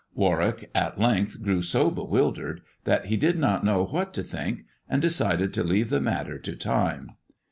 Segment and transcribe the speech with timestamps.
[0.15, 4.99] Warwick at length grew so bewildered that he did not know what to think, and
[4.99, 7.11] decided to leave the matter to time.